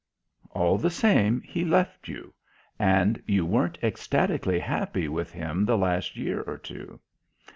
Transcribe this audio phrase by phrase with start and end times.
[0.49, 2.33] "All the same he left you.
[2.79, 6.99] And you weren't ecstatically happy with him the last year or two."